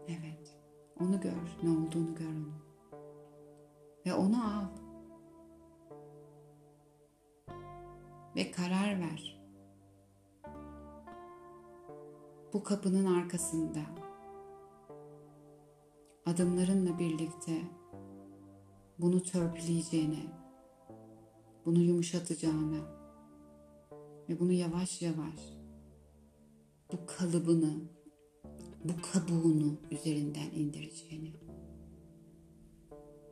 [0.08, 0.56] Evet,
[1.00, 2.52] onu gör, ne olduğunu gör onu.
[4.06, 4.87] Ve onu al.
[8.38, 9.40] Ve karar ver.
[12.52, 13.80] Bu kapının arkasında.
[16.26, 17.62] Adımlarınla birlikte
[18.98, 20.22] bunu törpüleyeceğine,
[21.66, 22.80] bunu yumuşatacağına
[24.28, 25.40] ve bunu yavaş yavaş
[26.92, 27.74] bu kalıbını,
[28.84, 31.32] bu kabuğunu üzerinden indireceğini,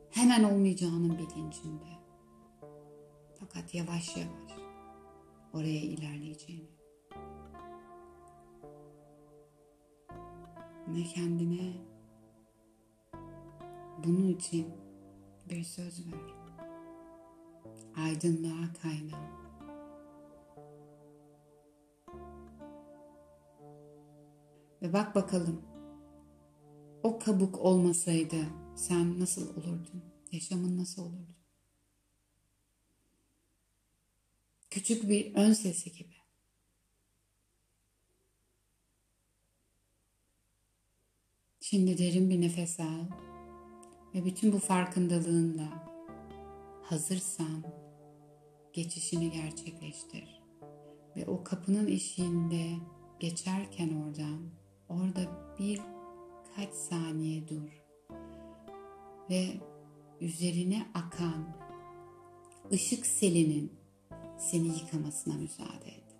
[0.09, 1.89] hemen olmayacağının bilincinde,
[3.39, 4.46] fakat yavaş yavaş
[5.57, 6.69] oraya ilerleyeceğini
[10.87, 11.73] ve kendine
[14.03, 14.67] bunun için
[15.49, 16.37] bir söz ver.
[17.95, 19.37] Aydınlığa kaynağı.
[24.81, 25.61] Ve bak bakalım
[27.03, 28.45] o kabuk olmasaydı
[28.75, 30.03] sen nasıl olurdun?
[30.31, 31.36] Yaşamın nasıl olurdu?
[34.69, 36.15] Küçük bir ön sesi gibi.
[41.59, 43.05] Şimdi derin bir nefes al
[44.13, 45.87] ve bütün bu farkındalığınla
[46.83, 47.63] hazırsan
[48.73, 50.41] geçişini gerçekleştir.
[51.15, 52.69] Ve o kapının eşiğinde
[53.19, 54.49] geçerken oradan
[54.89, 55.81] orada bir
[56.55, 57.83] kaç saniye dur.
[59.29, 59.47] Ve
[60.21, 61.57] üzerine akan
[62.71, 63.76] ışık selinin
[64.37, 66.15] seni yıkamasına müsaade et.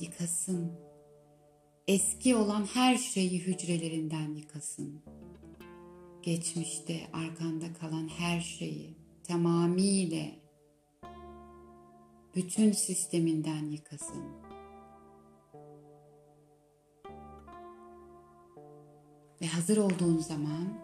[0.00, 0.72] Yıkasın.
[1.88, 5.02] Eski olan her şeyi hücrelerinden yıkasın
[6.22, 10.26] geçmişte arkanda kalan her şeyi tamamıyla
[12.34, 14.24] bütün sisteminden yıkasın.
[19.40, 20.78] Ve hazır olduğun zaman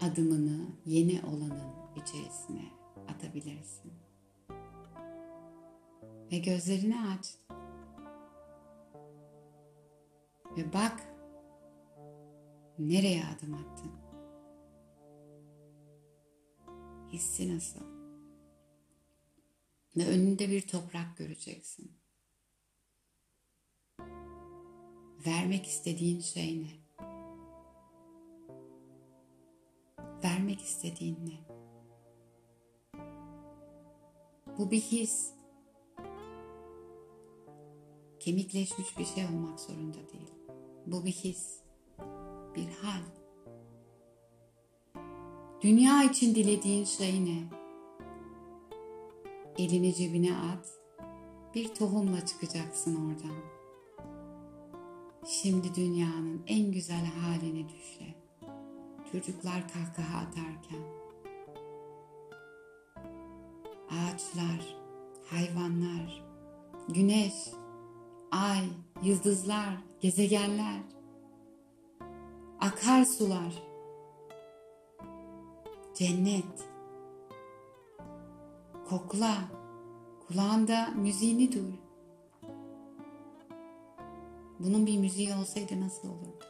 [0.00, 2.64] adımını yeni olanın içerisine
[3.08, 4.01] atabilirsin.
[6.32, 7.38] Ve gözlerini aç.
[10.56, 11.00] Ve bak
[12.78, 13.92] nereye adım attın.
[17.12, 17.80] Hissi nasıl?
[19.96, 21.92] Ve önünde bir toprak göreceksin.
[25.26, 26.82] Vermek istediğin şey ne?
[30.24, 31.38] Vermek istediğin ne?
[34.58, 35.41] Bu bir his.
[38.24, 40.30] Kemikleşmiş bir şey olmak zorunda değil.
[40.86, 41.60] Bu bir his,
[42.56, 43.02] bir hal.
[45.62, 47.42] Dünya için dilediğin şey ne?
[49.58, 50.68] Elini cebine at,
[51.54, 53.36] bir tohumla çıkacaksın oradan.
[55.26, 58.14] Şimdi dünyanın en güzel halini düşle.
[59.12, 60.82] Çocuklar kahkaha atarken.
[63.90, 64.76] Ağaçlar,
[65.30, 66.24] hayvanlar,
[66.88, 67.34] güneş,
[68.32, 68.68] ay,
[69.02, 70.80] yıldızlar, gezegenler,
[72.60, 73.62] akarsular,
[75.94, 76.68] cennet,
[78.88, 79.38] kokla,
[80.28, 81.72] kulağında müziğini duy.
[84.58, 86.44] Bunun bir müziği olsaydı nasıl olurdu?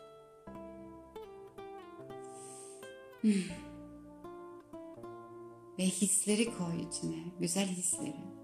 [3.20, 3.32] Hmm.
[5.78, 8.41] Ve hisleri koy içine, güzel hisleri.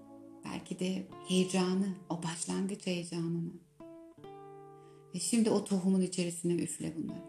[0.51, 3.51] Belki de heyecanı, o başlangıç heyecanını.
[5.15, 7.23] Ve şimdi o tohumun içerisine üfle bunları.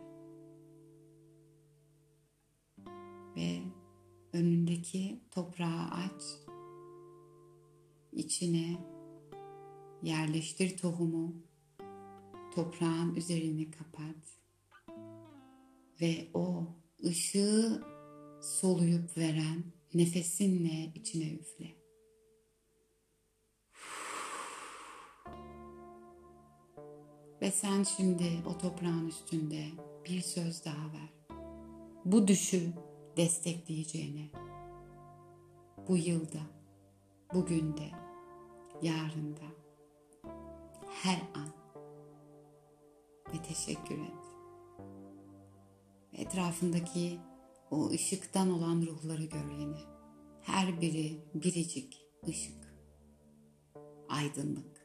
[3.36, 3.62] Ve
[4.32, 6.22] önündeki toprağı aç.
[8.12, 8.78] İçine
[10.02, 11.34] yerleştir tohumu.
[12.54, 14.38] Toprağın üzerini kapat.
[16.00, 16.66] Ve o
[17.04, 17.82] ışığı
[18.42, 19.64] soluyup veren
[19.94, 21.79] nefesinle içine üfle.
[27.42, 29.64] Ve sen şimdi o toprağın üstünde
[30.04, 31.36] bir söz daha ver.
[32.04, 32.72] Bu düşü
[33.16, 34.30] destekleyeceğine.
[35.88, 36.40] Bu yılda,
[37.34, 37.90] bugünde,
[38.82, 39.46] yarında,
[41.02, 41.48] her an
[43.34, 44.20] ve teşekkür et.
[46.12, 47.18] Etrafındaki
[47.70, 49.80] o ışıktan olan ruhları gör yine.
[50.42, 52.74] Her biri biricik ışık,
[54.08, 54.79] aydınlık.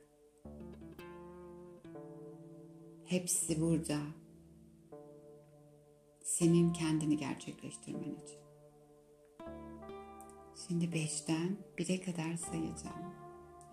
[3.06, 3.97] Hepsi burada.
[6.24, 8.39] Senin kendini gerçekleştirmen için.
[10.68, 13.14] Şimdi beşten bire kadar sayacağım.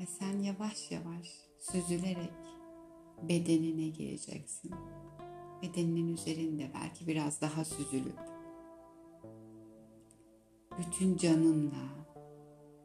[0.00, 1.28] Ve sen yavaş yavaş
[1.60, 2.32] süzülerek
[3.22, 4.70] bedenine gireceksin.
[5.62, 8.18] Bedeninin üzerinde belki biraz daha süzülüp
[10.78, 12.06] bütün canınla,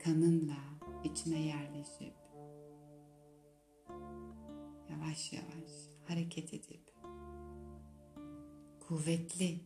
[0.03, 2.13] kanınla içine yerleşip
[4.89, 6.93] yavaş yavaş hareket edip
[8.87, 9.63] kuvvetli,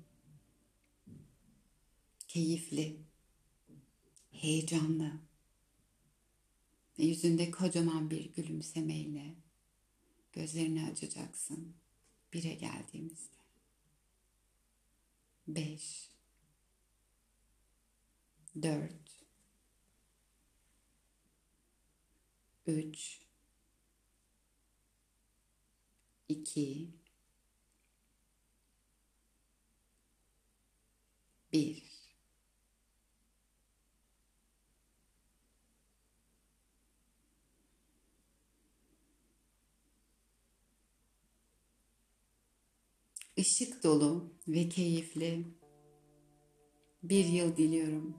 [2.27, 2.97] keyifli,
[4.31, 5.11] heyecanlı
[6.99, 9.35] ve yüzünde kocaman bir gülümsemeyle
[10.33, 11.75] gözlerini açacaksın
[12.33, 13.37] bire geldiğimizde.
[15.47, 16.09] Beş,
[18.61, 19.25] dört,
[22.67, 23.20] üç,
[26.31, 26.87] 2
[31.53, 31.91] 1
[43.35, 45.45] Işık dolu ve keyifli
[47.03, 48.17] bir yıl diliyorum.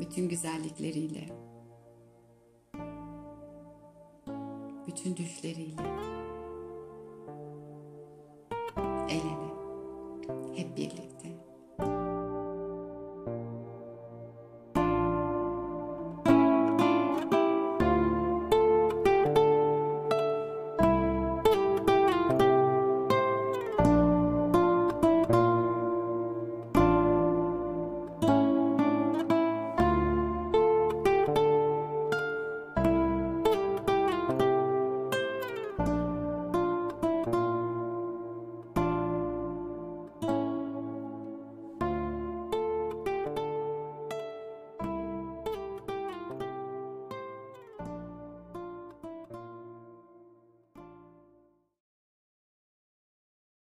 [0.00, 1.53] Bütün güzellikleriyle.
[4.86, 5.82] Bütün düşleriyle
[9.08, 9.54] el ele
[10.56, 11.03] hep birlikte.